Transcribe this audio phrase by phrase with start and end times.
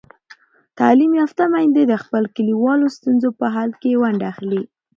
[0.79, 4.61] تعلیم یافته میندې د خپلو کلیوالو ستونزو په حل کې ونډه اخلي.